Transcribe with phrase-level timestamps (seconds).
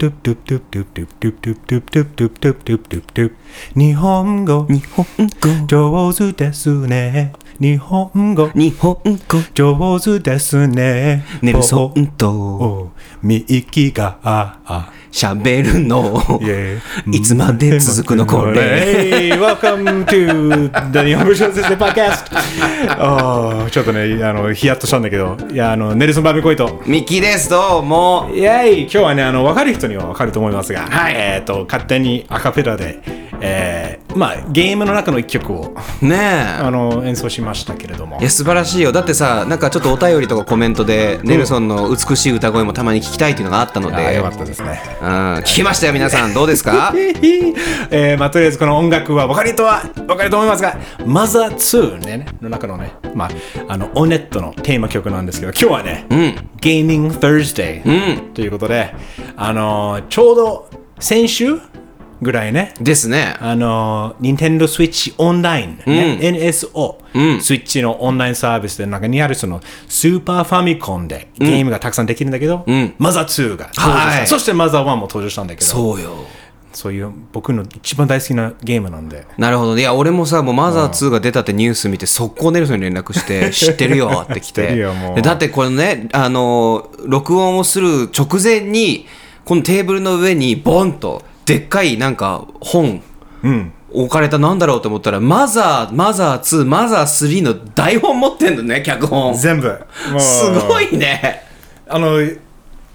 [0.00, 3.32] ドゥドゥドゥドゥドゥドゥドゥドゥドゥドゥドゥドゥドゥドゥドゥドゥ
[3.76, 5.06] 日本語日本
[5.42, 12.89] 語上手ですね日本語日本語上手ですねネルソンとお
[13.22, 14.18] みきが
[15.12, 16.40] 喋るの.
[17.12, 19.30] いつまで続くのこれ。
[19.30, 21.76] Hey, welcome to the 日本語小説で
[23.70, 25.36] ちょっとねあのヒヤッとしたんだけど。
[25.50, 28.30] いやあのネルソン・バーベコイトミッキーですどうも。
[28.32, 33.00] イェイ今日はねあの分かる人には分かると思いますが、えっ、と勝手にアカペラで、
[33.40, 38.16] えーまあゲームの中の一曲をねあの演奏しましたけれども。
[38.18, 38.90] えいや素晴らしいよ。
[38.90, 44.16] だってさなんかちょっとお便りとかコメントで、ネルソンの美しい歌声もたまに聞きたいっていうのがあったので。
[44.16, 44.80] よかったですね。
[45.00, 46.34] うん、聞きましたよ皆さん。
[46.34, 46.92] どうですか？
[47.92, 53.30] えーまあ、とりあえずこの音楽は分かる人は分かると思いますが、マザー2、ね、の中のね、まあ、
[53.68, 56.06] あの、オネットのテーマ曲なんですけど、今日はね、
[56.60, 58.92] Gaming Thursday、ということで、
[59.36, 61.58] あのーちょうど先週
[62.22, 63.36] ぐらいね、ですね。
[63.40, 66.18] あの、Nintendo Switch Online、ね。
[66.20, 66.96] NSO、
[67.40, 72.64] スイッチのオンラインサービスで中にあるそのスーパーファミコンでゲームがたくさんできるんだけど、
[72.98, 74.26] マザー2が登場した、はい。
[74.26, 76.26] そしてマザー1も登場したんだけど、そうよ。
[76.72, 79.26] そういう僕の一番大好きなゲームなんで。
[79.38, 79.76] なるほど。
[79.76, 85.16] いや俺もさもうマザー2が出たってニュース見て速攻ネルソンに連絡して 知ってるよって来知っててるよもう。
[85.16, 89.06] でだってこれねあの録音をする直前に
[89.44, 93.02] このテーブルの上にボンとでっかいなんか本
[93.42, 93.72] うん。
[93.92, 99.34] 置かれたなんだろうと思ったらマザーマザー2マザー3の台本持ってんのね脚本。
[99.34, 99.66] す全部。
[99.68, 99.74] も
[100.64, 100.68] う。
[100.68, 101.42] ごいね。
[101.88, 102.18] あの、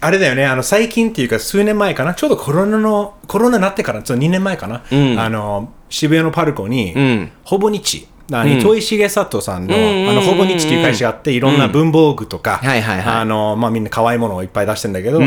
[0.00, 4.84] あれだよね、あの最近っていうか数年前かな、ちょうどコロナの、コロナになってから、ちょっと2年前かな、
[5.22, 7.32] あの、渋谷のパルコに、ん。
[7.44, 13.14] ほぼ日、糸井重里さんの、あの、ほぼ日っていう会社があって、いろんな文房具とか、はいはいはい。
[13.16, 15.20] あの、まあみんな可愛いものをいっぱい出してんだけど、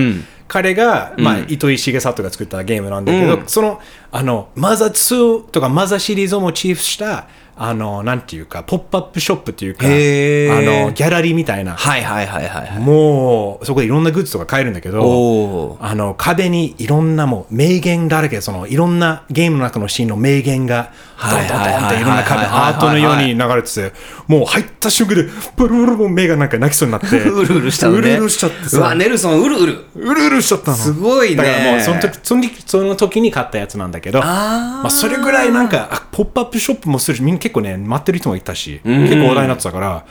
[0.50, 3.80] 彼が、まあ、糸井重里が作ったゲームなんだけど、その、
[4.12, 12.80] あの、マザー2とかマザーシリーズをモチーフした、あの、なんていうか、ポップアップショップっていうか、あの、ギャラリーみたいな、はいはいはいはいはい。
[12.80, 23.94] もうそこでいろんなグッズとか買えるんだけどあの壁にいろんなもう名言だらけそのいろんなゲームの中のシーンの名言がドンドンドンっていろんな壁アートのように流れてて
[24.28, 28.00] もう入った瞬間でブルブルもう目がなんか泣きそうになってうるうるしたのね。
[28.00, 29.86] うるうるしちゃってうわさネルソンうるうる。
[29.96, 30.78] うるうるしちゃったの。
[30.78, 31.36] すごいね。
[31.36, 40.06] だからもうその時その時その時に買ったやつなんだけどまあ、それぐらいなんかあポップアップショップもするしみんな結構ね待ってる人もいたし、結構話題になってたから、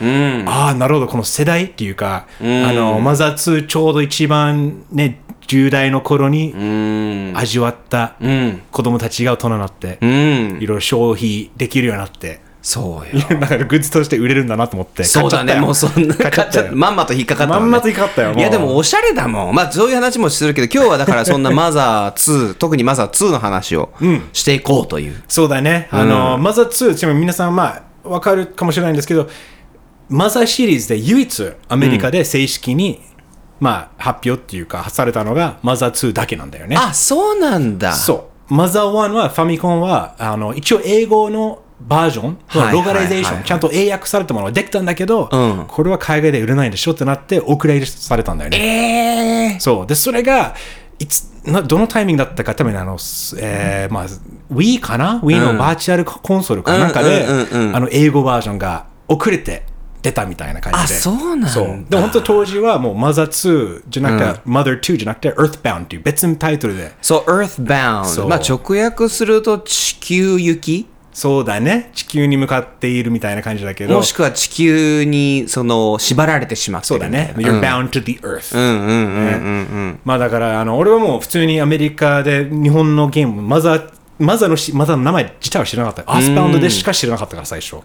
[0.46, 7.32] ああなるほどこの世代っていうか、あのマザー2ちょうど一番ね10代の頃にうん。
[7.36, 8.62] 味わったうん。
[8.70, 10.08] 子供たちが大人になって、うん。
[10.08, 13.24] いろいろ消費できるようになってそうよ。
[13.40, 15.54] だからグッズとして売れるんだなと思ってそうだね。
[15.56, 16.68] もうそんな買っちゃったよ。
[16.72, 19.54] まんまと引っかかったねまんまと引っかかったよいやでもおしゃれだもん。
[19.54, 23.90] まあそういう話もするけど今日はだからそんなマザー2特にマザー2の話を
[24.32, 25.88] していこうという、そうだね。
[25.90, 29.30] あの、マザー2、ちなみに皆さん、まあ、わかるかもしれないんですけど、
[30.10, 33.00] マザーシリーズで唯一アメリカで正式に、
[33.60, 36.76] まあ、発表っていうか、されたのが、マザー2だけなんだよね。
[36.76, 38.54] あそうなんだそう。
[38.54, 48.58] マザー1は、ファミコンは、あの、一応英語のバージョン、はいローカライゼーション、はいはいちゃんと英訳されたものができたんだけど、うんこれは海外で売れないんでしょってなって、お蔵入りされたんだよね。
[48.58, 49.86] ええそう。
[49.86, 50.54] で、それが、
[50.98, 54.06] いつ、などのタイミングだったか、多分あの、すえーまあ、
[54.52, 59.64] Wii かな ?Wii のバーチャルコンソールかなんかであの、英語バージョンが遅れて
[60.02, 60.94] 出たみたいな感じで。
[60.96, 61.84] あそうなんだそう。
[61.88, 66.92] で、本当当時はもう、マザー2じゃなくて、Mother 2じゃなくて、Earthbound っていう別のタイトルで。
[67.02, 70.86] そう Earthbound そうまあ直訳すると地球行き？
[71.12, 71.90] そうだね。
[71.94, 73.94] 地球に向かっているみたいな感じだけど。
[73.94, 77.34] もしくは地球にその縛られてしまってそうだね。
[77.36, 78.56] な You're bound to the earth.
[78.56, 79.30] うんうんうんうんう
[79.88, 86.12] んまあだから、あの、俺はもう普通にアメリカで日本のゲーム、マザー、マザーのし、マザーの名前自体は知らなかった。
[86.12, 87.76] アースパウンドでしか知らなかったから、最初。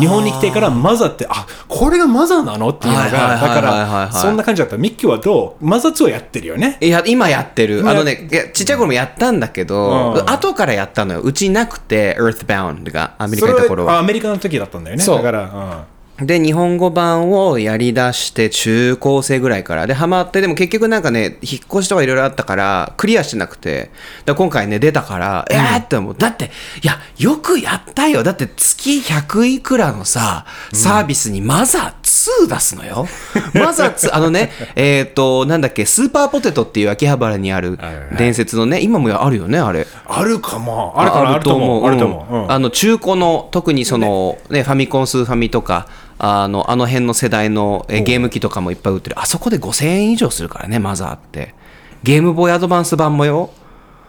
[0.00, 4.76] 日本に来てからマザーって、あ、これがマザーなのっていうのが、だかはいら、そんな感じだった。
[4.76, 6.78] ミッキーはどうマザー2はやってるよね？
[6.80, 15.02] いや今やってるあのねいやちっちゃい頃もやったんだけど、うん後からやったのようちなくて Earthbound がアメリカにいた頃はあアメリカの時だったんだよね。
[15.02, 15.86] そうだから、
[16.20, 19.86] で日本語版をやりだして中高生ぐらいから。
[19.86, 23.90] でハマってでも結局なんかね引っ越しとかいろいろあったからクリアしてなくて。
[24.24, 26.14] だ今回ね出たから、えーって思う。
[26.16, 26.50] だって
[26.82, 28.22] いやよくやったよ。
[28.22, 33.06] だって月100いくらのさサービスにマザー2出すのよ、
[33.54, 37.78] マザー2あのねえっ、となんだっけスーパーポテトっていう秋葉原にある
[38.16, 39.80] 伝説のね今もあるよねあれ。
[39.80, 39.86] うん。
[40.06, 40.94] あるかも。
[40.96, 41.30] あるかな？
[41.30, 41.86] あると思う。
[41.86, 42.34] あると思う。
[42.34, 42.52] うん。
[42.52, 45.86] あの中古の特にその、ね、ファミコンスーファミとか
[46.18, 49.20] あのあの辺の世代のえゲーム機とかもいっぱい売ってる。
[49.20, 51.54] あそこで5000円以上するからねマザーって。
[52.02, 53.50] ゲームボーイアドバンス版もよ。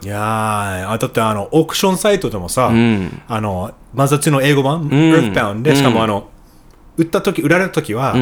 [0.02, 2.70] いやーあだってあのオークションサイトでもさ、
[3.28, 6.30] あのマザー2の英語版、Earthbound でしかもあの、
[7.00, 8.14] 売った時売られた時は、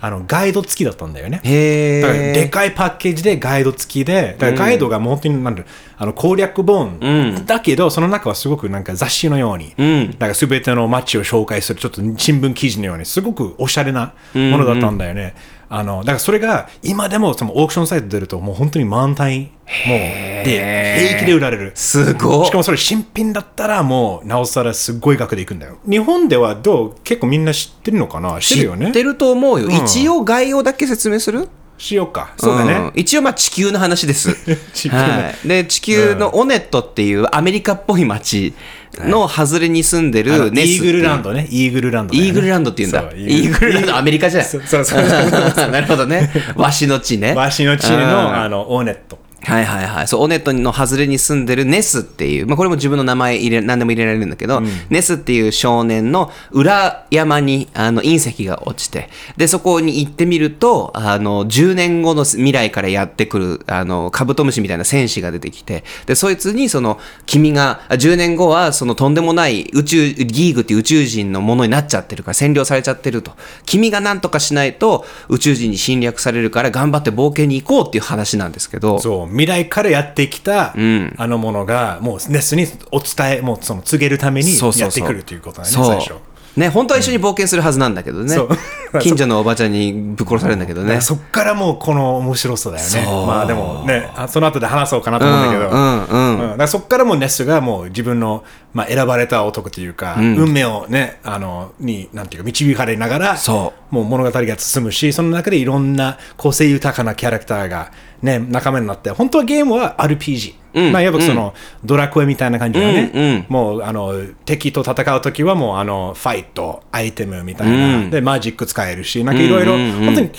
[0.00, 1.40] あのガイド付きだったんだよね。
[1.44, 2.48] へだからでえ。
[2.48, 9.74] かいパッケージでガイド付きで、だからガイドが本当になんだろうあの攻略本、だけど、その中はすごくなんか雑誌のように、
[10.18, 15.34] なんか全ての街を紹介する、ちょっと新聞記事のように、すごくおしゃれなものだったんだよね。
[15.68, 19.98] あのだからそれが今でもそのオークションサイト出ると、もう本当に満タン、もう
[20.44, 21.72] で平気で売られる。
[21.74, 22.58] すごいしか。
[22.58, 25.78] もそれ新品だったらもうなおさらすごい額でいくんだよ。
[25.88, 28.38] 日本ではどう結構みんな知ってるのかな？
[28.40, 28.86] 知ってるよね？
[28.86, 29.68] 知ってると思うよ。
[29.70, 31.48] 一応概要だけ説明する？
[31.76, 32.34] しようか。
[32.36, 32.74] そうだね。
[32.74, 34.36] ん一応まあ地球の話です。
[34.72, 38.54] 地球ねはい、で地球のオネットっていうアメリカっぽい街
[39.00, 41.46] の外れに住んでるネスイーグルランドね。
[41.50, 43.02] イーグルランドね、イーグルランドっていうんだ。
[43.14, 44.44] イーグルランド、アメリカじゃん。
[44.44, 45.02] そうそうそう
[45.70, 46.30] なるほどね。
[46.56, 47.34] わしの地ね。
[47.34, 48.04] わしの地のうん
[48.34, 49.23] あのオーネット。
[49.44, 50.08] はいはいはい。
[50.08, 73.32] そう、オネットの外れに住んでるネスっていう、まあこれも自分の名前入れ、何でも入れられるんだけど、ネスっていう少年の裏山にあの隕石が落ちて、で、そこに行ってみると、あの、10年後の未来からやってくる、あの、カブトムシみたいな戦士が出てきて、で、そいつにその、君が、あ10年後はそのとんでもない宇宙、ギーグっていう宇宙人のものになっちゃってるから、占領されちゃってると。
[73.66, 85.86] 君が何とかしないと宇宙人に侵略されるから頑張って冒険に行こうっていう話なんですけど、そう、未来からやってきた、あのものが、もうネスにお伝え、もうその告げるためにやってくるということだね、そう。
[85.86, 86.14] 最初。
[86.56, 88.32] ね、本当は一緒に冒険するはずなんだけどね。
[88.32, 88.48] そう。
[89.00, 91.00] 近所のおばちゃんにぶっ殺されるんだけどね。
[91.00, 93.26] そっからもうこの面白さだよね。
[93.26, 96.04] まあでもね、あその後で話そうかなと思うんだけど、うん。
[96.04, 96.38] うん。
[96.38, 110.54] だからそっからもうネスがもう自分の、まあ、選ばれた男というか、運命をね、あの、に、なんていうか、導かれながら、そもう物語が進むし、その中でいろんな個性豊かなキャラクターがね、仲間になって、本当はゲームは RPG。
[110.90, 111.54] まあ、いわばその、
[111.84, 113.10] ドラクエみたいな感じだね。
[113.14, 113.46] うんうん。
[113.48, 118.10] もう、あの、敵と戦うときはもう、あの、ファイト、アイテムみたいな。
[118.10, 120.30] で、マジック使えるし、なんかいろいろ、本当に、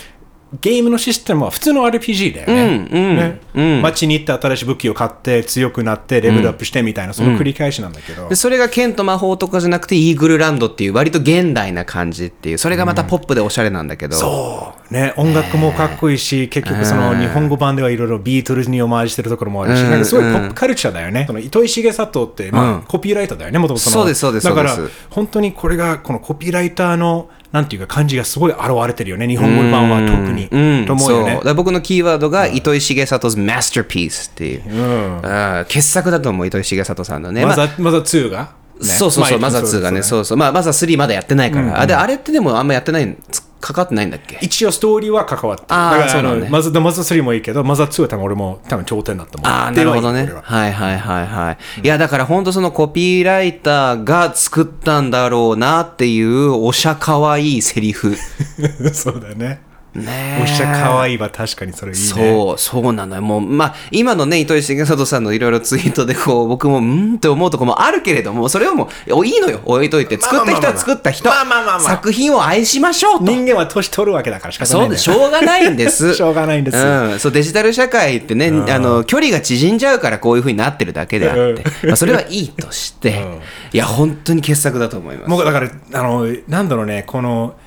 [0.62, 3.40] ゲームのシステムは普通の RPG だよね。
[3.54, 8.30] ね街に行って新しい武器を買って強くなってレベルアップしてみたいな、その繰り返しなんだけど。
[8.30, 14.94] でそれが剣と魔法とかじゃなくてイーグルランドっていう割と現代な感じっていうそれがまたポップでおしゃれなんだけど、そう。
[14.94, 21.26] ね、音楽もかっこいいし、結局その日本語版ではいろいろビートルズにオマージュしてるところもあるし、なんかすごいポップカルチャーだよね。
[21.28, 23.90] その糸井重里って、まあ、コピーライターだよね、もともと。
[23.90, 24.78] そうですそうですだから
[25.10, 30.50] 本当にこれが、このコピーライターの、なんていうか感じがすごい現れてるよね、日本語版は特に。
[30.52, 31.54] うんと思うよね。
[31.54, 35.66] 僕のキーワードが糸井重里 's masterpiece っていう、うん。
[35.70, 38.50] 傑作だと思う糸井重里さんのね、まあまずは、まずは2が。
[38.82, 38.88] ね。
[38.90, 44.38] そうそうそう、マザー2がね、うそうそう、まあ、マザー3まだやってないから、あであれってでもあんまやってない、つかかってないんだっけ？
[44.42, 49.48] 一応ストーリーは関わってるあーだからそうなんねあのマザマザ3もいいけど、マザ2は多分俺も多分頂点だったもん。
[49.48, 50.42] ああ、なるほどねでは。
[50.44, 51.58] はいはいはいはい。
[51.84, 58.12] いや、だから本当そのコピーライターが作ったんだろうなっていうおしゃかわいいセリフ。
[58.12, 58.14] い
[58.88, 59.62] いそうだよね。
[59.96, 62.06] ねえおっしゃ可愛いは確かにそれいいね。
[62.06, 63.22] そう、そうなのよ。
[63.22, 70.20] もう、まあ、今のね、糸井重里さんのいろいろツイートで、こう、僕も、うんって思うとこもあるけれども、それはもう、おいいのよ、置いといて。
[70.20, 71.30] 作った人は作った人。
[71.30, 73.26] まあまあまあまあ作品を愛しましょうと。
[73.26, 76.14] 人間は年取るわけだから仕方ないそうでしょうがないんです。
[76.16, 83.26] しょうがないんですうん、そうデジタル社会ってね、あの距離が縮んじゃうからこういうふうになってるだけであって、まあ、それはいいとして、
[83.74, 85.30] いや本当に傑作だと思います。
[85.30, 87.65] もうだから、あの、なんだろうね、この、た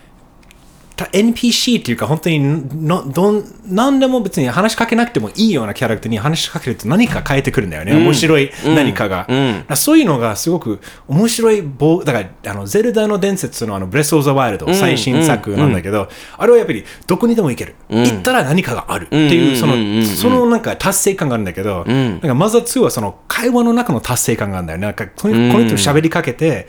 [1.06, 2.38] NPC っていうか本当に
[2.86, 19.06] のどん何でも別に話しかけなくてもいいようなキャラクターに話しかけると何か変えてくるんだよね、面白い何かが、だからそういうのがすごく面白い棒だからあのゼルダの伝説のあのブレス・オブ・ザ・ワイルド、最新作なんだけど、あれはやっぱりどこにでも行ける、行ったら何かがある。
[19.06, 19.74] っていうその
[20.04, 24.86] そのなんか達成感があるんだけど、なんかマザー2はその会話の中の達成感があるんだよね。
[24.86, 26.66] なんかこのこの人喋りかけて、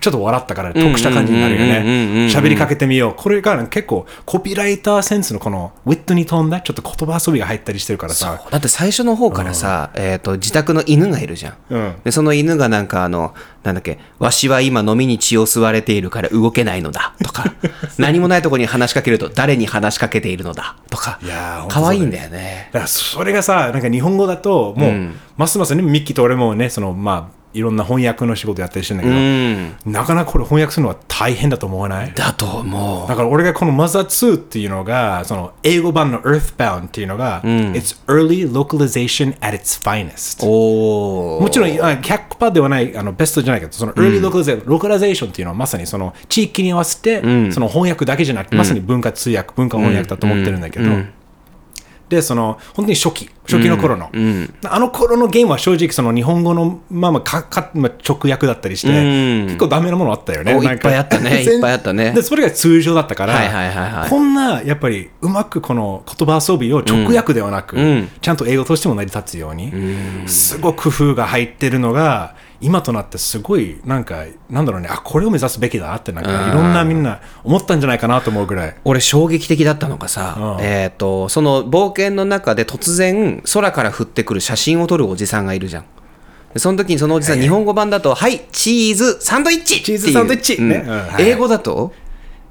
[0.00, 2.28] ちょっと笑ったから得した感じになるよね。
[2.30, 3.14] 喋りかけてみよう。
[3.16, 8.42] これが結構コピーライターセンスのこのウィットに飛んだちょっと言葉遊びが入ったりしてるからさ。
[8.50, 11.94] だって最初の方からさ、えー、と自宅の犬がいるじゃん、うん。
[12.04, 17.54] でその犬がなんかあのなんだっけわしは今飲みに血を吸われているから動けないのだとか。
[17.98, 21.18] 何もないところに話しかけると誰に話しかけているのだとか。
[21.22, 22.68] いや可愛いんだよね。
[22.72, 32.12] だからそれがさなんか日本語だともう、ますますねミッキーと俺もねそのまあいろんな翻訳の仕事やったりしてるんだけど、なかなかこれ翻訳するのは大変だと思わない？
[32.12, 33.08] だと思う。
[33.08, 40.44] だから俺がこのマザー2っていうのが、その英語版の Earthbound っていうのが、It's early localization at its finest。
[40.44, 47.20] もちろんあ100%ではないあのベストじゃないけど、その early localization、ローカラゼーションっていうのはまさにその地域に合わせて、
[47.52, 50.90] その翻訳だけじゃなくて、まさに文化通訳、文化翻訳だと思ってるんだけど、
[52.14, 54.10] で、その、本当に初期、初期の頃の。
[54.64, 59.46] あの頃のゲームは正直、その日本語の、まあまあ、かかまあ、直訳だったりして、うん。
[59.46, 60.52] 結構ダメなものあったよね。
[60.52, 61.42] いっぱいあったね。
[61.42, 62.12] いっぱいあったね。
[62.12, 64.10] で、それが通常だったから、はいはいはいはい。
[64.10, 68.08] こんな、やっぱり、うまくこの言葉遊びを直訳ではなく、ん。
[68.20, 69.72] ちゃんと英語としても成り立つように、
[70.26, 78.76] すごく工夫が入ってるのが、今となってすごい、なんか、なんだろうね、あ、これを目指すべきだなって、なんか、いろんなみんな思ったんじゃないかなと思うぐらい。
[78.84, 80.64] 俺衝撃的だったのがさ、うん。
[80.64, 85.84] えっ、とその冒険の中で突然空から降ってくる写真を撮るおじさんがいるじゃん。
[86.54, 89.98] でその時にそのおじさん、日本語版だと「はいチーズサンドイッチ!」っていう。
[89.98, 90.54] チーズサンドイッチ。
[90.54, 90.68] うん。
[90.70, 90.84] ね。
[90.86, 90.90] うん。
[90.90, 91.28] はい。
[91.28, 91.92] 英語だと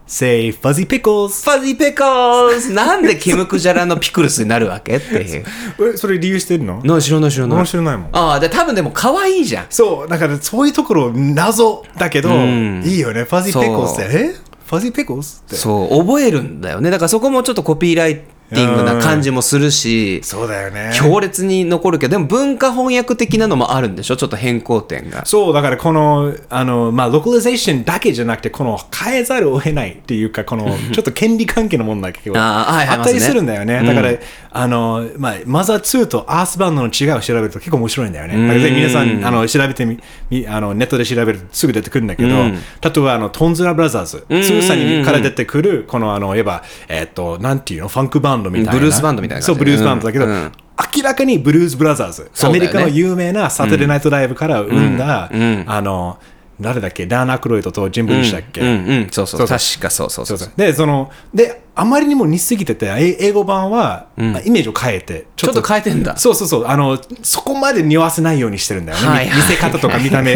[0.05, 1.43] Say fuzzy pickles!
[1.49, 5.45] 「ファジーペコーズ!」なんでケムクジャラのピクルスになるわけっていう
[5.93, 6.81] え、それ理由してるの？
[6.83, 8.09] の知らない知らない面白ないもん。
[8.11, 13.23] ああで多分でも可愛いじゃんそう、だからそういうところ謎だけど、んいいよね。
[13.23, 14.35] ファジーペコスって、え
[14.67, 15.55] ファジーペコスって。
[15.55, 18.21] そう覚えるんだよねだからそこもちょっとコピーライ
[18.53, 20.91] ティングな感じもするしそうだよね。
[20.95, 24.15] 強烈に残るけどでも文化翻訳的なのもあるんでしょ？
[24.17, 25.25] ちょっと変更点が。
[25.25, 33.83] そう、だからこの、あの、まあ、ロカリゼーションだけじゃなくて、この変えざるを得ないっていうか、この、ちょっと権利関係の問題が結構あーはいはいあったりするんだよね。
[33.83, 34.11] だから、
[34.51, 38.47] あの、まあ、マザー2とアースバンドの違いを調べると結構面白いんだよね。
[38.47, 42.53] だ皆さん、あの、調べてみ、みあの、ネットで調べるとすぐ出てくるんだけど、例
[42.97, 48.71] えば、あの、トンズラブラザーズ、ツーサにから出てくる、この、あの、いえば、えっと、なんていうの、ファンクバンドみたいな。
[48.73, 50.31] ブルースバンドみたいなそう、ブルースバンドだけど、うん。
[50.31, 50.51] うん
[50.95, 55.29] 明らかにブルース・ブラザーズ、アメリカの有名なサテデーナイトライブから生んだ、
[55.67, 56.17] あの、
[56.59, 58.71] 誰だっけ、ダーナ・クロイドとジンブルでしたっけ、うんう
[59.05, 59.39] んそうそう。
[59.39, 59.57] そうそう。
[59.59, 60.09] 確かそう。
[60.09, 60.51] そうそう。
[60.55, 65.61] で、その、で、あまりにも似すぎてて、え英語版は、イメージを変えて、ちょっと。
[65.63, 66.15] 変えてんだ。
[66.17, 69.07] そうそうそう、あの、そこまで匂わせないようにしてるんだよね。
[69.07, 69.27] はい。
[69.27, 70.35] はい見せ方とか見た目。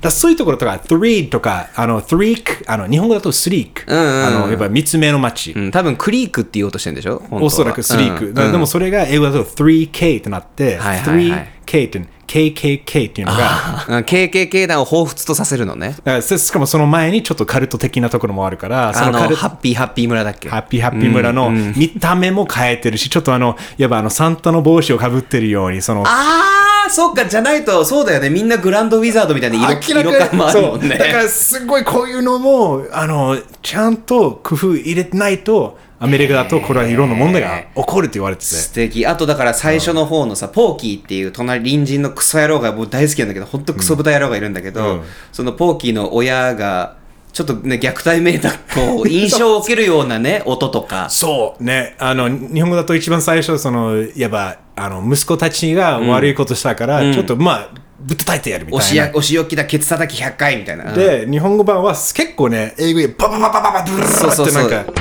[0.00, 3.84] だそういうところとか、three とか、あの、three あの、日本語だと sleek。
[3.86, 5.52] うんうんあの、やっぱ三つ目の街。
[5.52, 7.22] うん、多分クリークって言おうとしてるんでしょ？
[7.30, 8.26] おそらくスリーク。
[8.26, 11.48] うんでもそれが英語だと 3K ってなって、はいはいはい。
[11.66, 15.94] 3K って、KKK っていうのが、うん KKK 団を彷彿とさせるのね。
[16.20, 20.48] しかもその前にちょっとカルト的なところもあるから、そあのハッピーハッピー村だっけ？
[20.48, 28.30] ハッピーハッピー村の見た目も変えてるし、ちょっとあの、いわばあの、サンタの帽子をかぶってるように、その、ああそっかじゃないとそうだよね。
[28.30, 30.96] みんなグランドウィザードみたいな色色感もあるもんね。
[30.96, 38.46] だからすごいこういうのも、あの、ちゃんと工夫入れてないと、アメリカだとこれはいろんな問題が起こるって言われてて。
[38.46, 39.06] 素敵。
[39.06, 45.02] あとだから最初の方のさ、ポーキーっていう隣隣人のクソ野郎がもう大好きなんだけど本当クソ豚野郎がいるんだけど、うん。
[45.32, 46.96] そのポーキーの親が
[47.36, 57.68] ちょっとね虐待めいたこう 印象を受けるようなね音とかそうね、あの日本語だと一番最初、そのいわばあの息子たちが悪いことしたから、ちょっとまあ、
[58.00, 58.84] ぶったたいてやるみたいな。
[58.86, 64.92] おしやお仕置きだケツ叩き100回みたいなで、日本語版は結構ね、英語でババババババブルそうそうそうってなんか。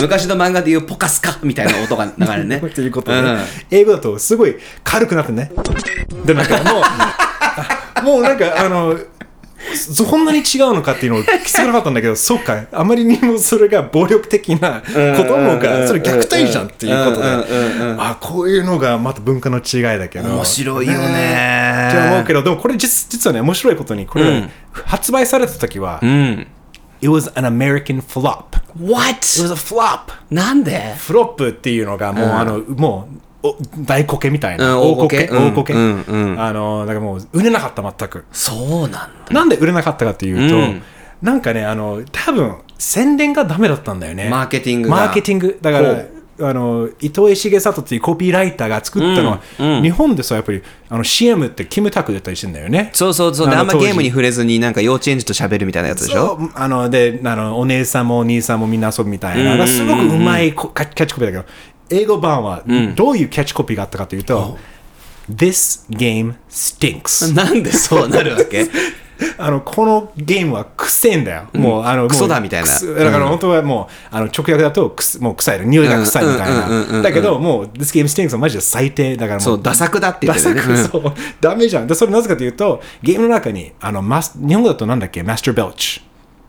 [0.00, 3.38] 昔の漫画でいうポカスカみたいな音が流れるねっていうことで、うん
[3.70, 5.52] 英語だとすごい軽くなってね。
[6.24, 6.82] で、なんかも
[8.02, 8.98] う、もうなんかあの、
[9.76, 14.92] そ んなに違うのかっていうのを気づかなかったんだけど、 そうか、あまりにもそれが暴力的な子
[15.24, 17.26] 供が、それ虐待じゃんっていうことで、
[17.98, 20.28] あ、こういうのがまた文化の違いだけど。
[20.34, 24.50] 面白いよねねって思うけど、でもこれ実実はね、面白いことに、これ、うん
[24.84, 26.46] 発売された時は、うん
[27.00, 28.44] It was an American flop.
[28.56, 29.20] It What?
[29.20, 30.12] was a flop.
[30.30, 30.94] なんで？
[30.98, 33.35] フロップっていうのがもう、あの、もう、お
[33.78, 34.74] 大コケみたいな。
[34.74, 35.72] うん大コケ大コケ。
[35.72, 38.24] うんうんうんあの、だからもう、売れなかった、全く。
[38.32, 40.82] そうなんだなんで売れなかったかっていうと、うん
[41.22, 44.28] なんかね、あの、多分、宣伝がダメだったんだよね。
[44.28, 45.58] マーケティングがマーケティング。
[45.62, 46.02] だから
[46.38, 52.90] あの、伊藤重里っていうコピーライターが作ったのは、うんうん日本でさ、やっぱり、あの、CM ってキムタク出たりしてんだよね。
[52.92, 56.38] そうそうそうであんまゲームに触れずになんか幼稚園児と喋るみたいなやつでしょ？
[56.54, 61.44] あのであのお姉さんもお兄さんもみんな遊ぶみたいな、うんうんうんうんすごくうまいキャッチコピーだけど
[61.90, 62.62] 英語版は
[62.94, 64.58] どういうキャッチコピーがあったかというと、
[65.30, 67.34] This game stinks.
[67.34, 68.66] なんでそうなるわけ？
[69.38, 72.68] あのこのゲームはくせえんだよ、もうあのクソだみたいな。
[72.68, 75.64] だから本当はもう、あの直訳だとくすもう臭いの。
[75.64, 79.40] 匂いが臭いみたいうんうんうんうんうんなだけどもう This game stinks はマジで最低だからもう。
[79.42, 80.88] そうダサくだって言ダってるサく、よねうん。
[80.90, 81.12] そう。
[81.40, 81.86] ダメじゃん。
[81.86, 85.22] でそれなぜかというとゲームの中にあのマス日本語だとなんだっけ？
[85.22, 86.02] マスターベルチ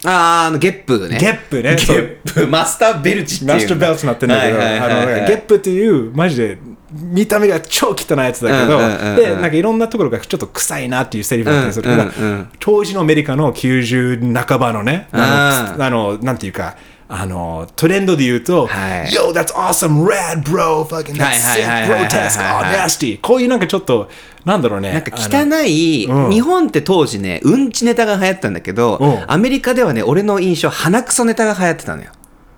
[0.10, 1.18] あーあのゲップね。
[1.18, 1.76] ゲップね。
[1.76, 2.48] ゲップ。
[2.48, 3.54] マスターベルチっていう。
[3.54, 6.58] マスターベルツになってんだけど、はいはいはいはいあのゲップっていう、マジで
[6.94, 9.16] 見た目が超汚いやつだけど、うんうんうんうん。
[9.18, 12.50] で、なんかいろんなところがちょっと臭いなっていうセリフだったりするから、うんうんうん。
[12.60, 16.78] 当時のアメリカの90半ばのね、あうんの、あのなんていうか、
[17.10, 19.08] あのトレンドで言うと、はい。
[19.08, 23.20] Yo, that's awesome, rad, bro, fucking はい that's sick, grotesque, はい oh, nasty.
[23.22, 24.10] こういうなんかちょっと、
[24.44, 24.94] なんだろうね。
[24.94, 26.30] なんか汚い、うん。
[26.32, 29.24] 日本って当時ね、うんちネタが流行ったんだけど、うん。
[29.32, 32.12] アメリカではね、俺の印象、鼻くそネタが流行ってたのよ。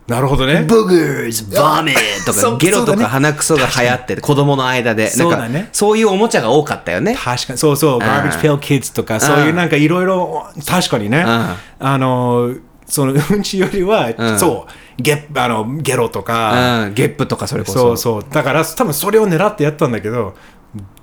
[0.07, 0.65] なるほどね。
[0.67, 5.07] ブグーズ、バーメンとか、ゲロとか鼻くそが流行ってて、子供の間で。
[5.11, 5.69] そうだね。
[5.71, 7.13] そういうおもちゃが多かったよね。
[7.13, 12.55] 確かに、そうそう、Garbage Pail Kids とか、そういうなんかいろいろ、確かにね、あの、
[12.89, 17.79] そのうんちよりは、そう、ゲあのゲロとか、うん、ゲップとかそれこそ。
[17.79, 20.35] そうそう、だから多分それを狙ってやったんだけど、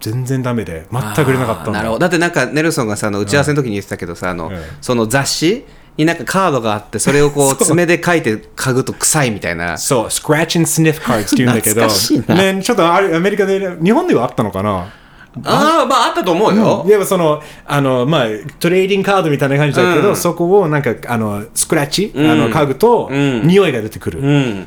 [0.00, 1.98] 全然ダメで、全く売れなかったなるほど。
[2.00, 5.64] だってなんか、ネルソンがさ、あの打ち合わせの時に言ってたけどさ、あのん、その雑誌
[5.96, 9.78] になんかカードがあって、それをこう、 爪で書いて嗅ぐと臭いみたいな。
[9.78, 11.86] そう、Scratch and Sniff Cards って言うんだけど、
[12.34, 14.92] ね、ちょっとあれアメリカで、日本ではあったのかな？
[15.44, 16.84] ああ、まああったと思うよ。
[16.86, 18.26] でもその、あの、まあ、
[18.58, 24.20] トレーディングカードみたいな感じだけど、うんそこをなんか、あの、スクラッチ、あの、嗅ぐと、匂いが出てくる。
[24.20, 24.66] うん。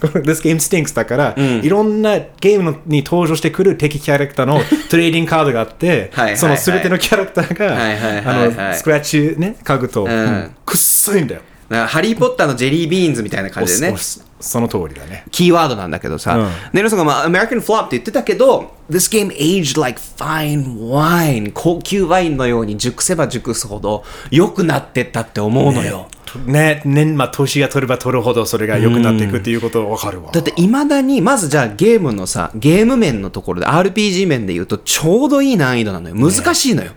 [0.00, 4.60] This Game Stinks だから、いろんなゲームのに登場してくる敵キャラクターの
[4.90, 11.40] トレーディングカードがあってはいはいは、いそのすべてのキャラクターはいはいはいが、はいあの、スクラッチね、嗅ぐと、んうんくっそいんだよ。
[11.68, 13.98] ハリー・ポッターのジェリービーンズみたいな感じでねお。
[13.98, 15.24] そその通りだね。
[15.30, 26.08] キーワードなんだけどさ、うんネルソンが、まあ、American Flop って言ってたけど、This game aged like fine wine 高級ワインのように熟せば熟すほど良くなってったって思うのよ。
[26.46, 30.30] ね、ね、まあ、年が取れば取るほどそれが良くなっていくっていうことわかるわ。
[30.30, 36.14] だっていまだに、まずじゃあゲームのさ、ゲーム面のところで RPG 面で言うとちょうどいい難易度なのよ。
[36.14, 36.92] 難しいのよ。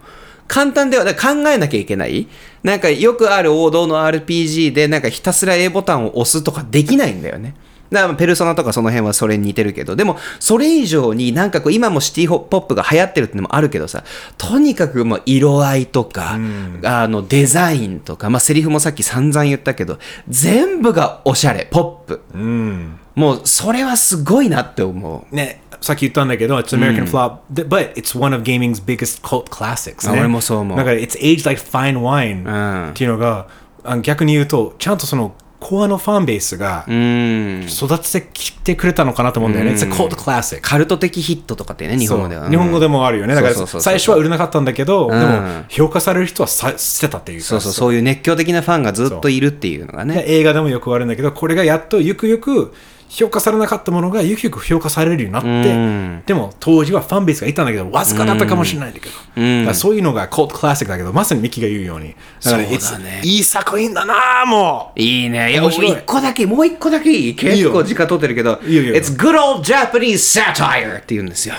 [0.52, 2.28] 簡単では、考えなきゃいけない。
[2.62, 7.56] なんかよくある王道の RPG で、なんかひたすら A ボタンを押すとかできないんだよね。
[7.90, 14.04] だからペルソナとかその辺はそれに似てるけど、でもそれ以上になんかこう今もシティポップが流行ってるってのもあるけどさ、
[14.38, 16.38] とにかくもう色合いとか、
[16.84, 22.22] あのデザインとか、まあセリフもさっき散々言ったけど、全部がおしゃれ、ポップ。
[22.34, 23.00] うん。
[23.16, 25.36] もうそれはすごいなって思う。
[25.36, 30.18] ね、さっき言ったんだけど、It's an American flop, th- but it's one of gaming's biggest cult classics、ね。
[30.18, 33.48] あ俺もそう思うだから、It's aged like fine wine、んっていうのが、
[33.84, 37.68] あ逆に言うと、ちゃんとその、コアのファンベースがうん。
[37.70, 39.74] 育ててきてくれたのかなと思うんだよね。
[39.74, 40.60] It's a cult classic.
[40.62, 42.50] カルト的ヒットとかってね、日本語では。
[42.50, 43.36] 日本語でもあるよね。
[43.36, 50.16] だから最初は売れなかったんだけど、でんも評価される人はさ捨てたっていうかそうそう、そういう熱狂的なファンがずっといるっていうのがね。
[50.16, 52.74] で映画でもよくあるんだけど、これがやっとゆくゆく
[53.12, 56.24] 評価されなかったものがゆくゆく評価されるようになって、ん。
[56.26, 63.22] でも当時はファンベースがいたんだけど、わずかだったかもしれないんだけど、そういうのがコートクラシックだけど、まさにミキが言うように、だからそうだね。
[63.26, 65.00] いい作品だなぁもう。
[65.00, 65.52] いいね。
[65.54, 68.96] いう一個だけ、もう一個だけいい結構時間取ってるけど、いいよいいよ。
[68.96, 71.56] It's good old Japanese satire って言うんですよ。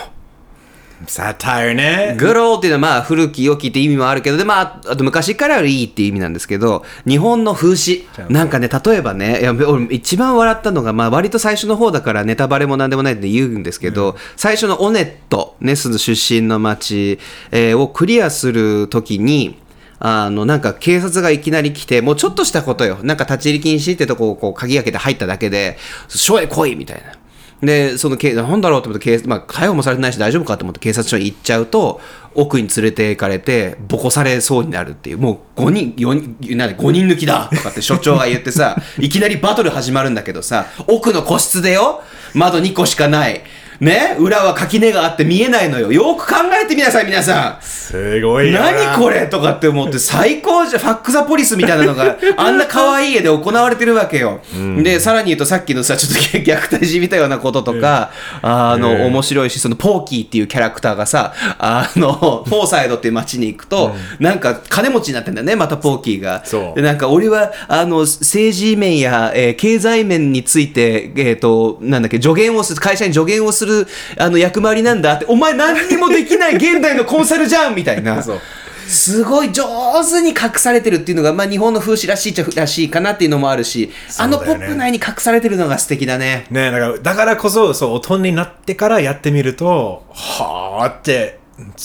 [1.06, 2.16] サタイルね。
[2.18, 8.32] good old っていうのはまあ古き良きって意味もあるけど、で、まあ、あと昔からいいっていう意味なんですけど、日本の風刺。
[8.32, 17.18] なんかね、例えばね、いや俺一番笑ったのが、まあ割と最初の方だからネタバレもなんでもないって言うんですけど、最初のオネット、ネス出身の町、
[17.50, 19.58] えーをクリアするときに、
[20.04, 22.98] あの、なんか警察がいきなり来て、もうちょっとしたことよ。
[23.02, 27.21] なんか立ち入り禁止ってとこをこう鍵開けて入っただけで、署へ来いみたいな。
[27.62, 32.00] で、そのけ、なんだろうと思って、まあ、逮捕もされてないし大丈夫かと思って警察署に行っちゃうと、
[32.34, 42.02] 奥に連れて行かれて、ボコされそうになるっていう、もう5人、4人、なんで5人抜きだとかって所長が言ってさ、いきなりバトル始まるんだけどさ、奥の個室でよ、
[42.34, 43.42] 窓2個しかない。
[43.82, 45.92] ね裏は垣根があって見えないのよ。
[45.92, 47.62] よく考えてみなさい、皆さん。
[47.62, 54.40] すごい何これとかって思って最高じゃんファック・ザ・ポリスみたいなのが あんな可愛い絵で行われてるわけよ、
[54.82, 66.42] でさらに言うとさっきのさちょっと虐待 じみたようなこととか、あの、面白いしそのポーキーっていうキャラクターがさあの フォーサイドっていう街に行くと、なんか金持ちになってんだよねまたポーキーが。
[66.44, 66.76] そう。
[66.76, 73.71] でなんか俺はあの政治面や、えー経済面について、えー、となんだっけ助言をする会社に助言をする
[74.18, 78.22] あの役回りなんだってお前何にもできない現代のコンサルじゃんみたいな。
[78.22, 78.40] そう。
[78.88, 79.64] すごい上
[80.04, 86.46] 手に隠されてるっていうのが、まあ、日本の風刺らしいっちゃらしいかなっていうのもあるし、あのポップ内に隠されてるのが素敵だね。
[86.50, 91.38] ねだからだからこそそう大人になってからやってみるとはあって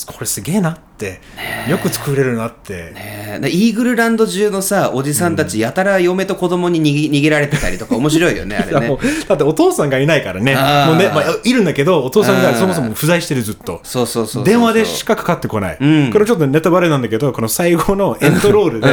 [0.06, 0.71] これすげえな。
[0.71, 8.97] ってよく作れるなって、ねでイーグルランド中のさ、おじさんたち、やたら嫁と子供に逃げ逃げられてたりとか、面白いよね、 あれね。
[9.27, 10.55] だってお父さんがいないからね。
[10.88, 12.43] もうね、まあ、いるんだけどお父さんうん。
[12.43, 13.79] がそもそも不在してるずっと。
[13.83, 16.12] そうそうそう電話でしかかかってこない、ん。
[16.12, 18.88] これちょっとネタバレなんだけどこの最後のエンドロールで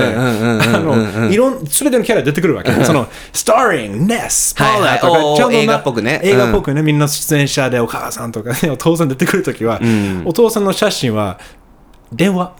[1.68, 6.20] 全てのキャラ出てくるわけそのスターリングネスパーラーとか、はいはい映画っぽくね。
[6.22, 9.80] 映画っぽくね、みんな出演者でお母さんとか、ね、お父さん出てくるときは、
[10.24, 11.38] お父さんの写真は
[12.14, 12.52] 電話。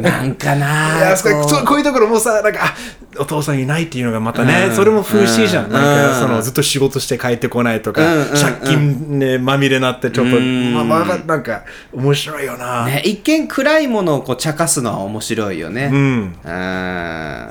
[0.00, 1.22] なんかないやこ
[1.66, 2.74] こういうところもさ、なんか、あ
[3.18, 5.70] お父さんいないっていうのがまたね、うんそれも風刺じゃん。
[5.70, 12.86] なんか、うんそのずっと仕事して帰ってこないとか、うん借金、ね、まみれになって、ちょっと、んまあまあ、なんか、面白いよな。
[12.86, 15.90] ね、一見暗いものをこう茶化すのは面白いよね。
[15.92, 15.98] うん。
[15.98, 16.34] うん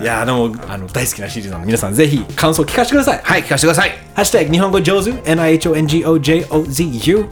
[0.02, 3.22] いやーでもあの大好きなシリーズなので皆さんぜひ感想聞かせてください。
[3.24, 3.92] はい、聞かせてください。
[4.16, 7.26] ハッシュタグ日本語上手 NIHONGOJOZU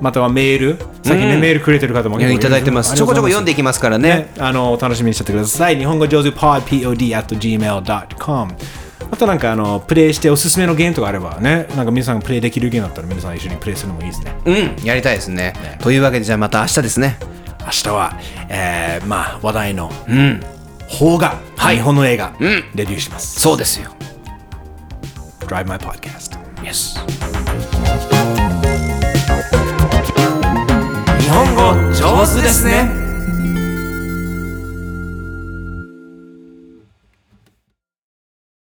[0.00, 2.94] またはメール最近ね、メールくれてる方もいただいてます。
[2.94, 4.08] ちょこちょこ読んでいききますからね。
[4.10, 5.76] ね、あの楽しみにしててください。
[5.76, 8.54] 日本語上手 pod pod at gmail.com
[9.10, 14.34] またなんかあのプレイしておすすめのゲームとかあればねなんか皆さんがプレイできるゲームだったら皆さん一緒にプレイするのもいいですね。
[14.44, 15.54] うん、やりたいですね。
[15.80, 17.18] というわけで、じゃあまた明日ですね。
[17.62, 20.40] 明日は、えー、まあ話題のうん、
[20.88, 22.38] 邦画、はい日本の映画、ん
[22.74, 23.40] レビューします。
[23.40, 23.90] そうですよ。
[25.40, 26.38] Drive My Podcast。
[26.62, 27.29] Yes。
[31.30, 33.09] 本語上手ですね。